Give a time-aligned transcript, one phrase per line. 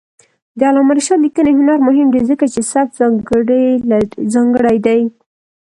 [0.57, 5.01] د علامه رشاد لیکنی هنر مهم دی ځکه چې سبک ځانګړی دی.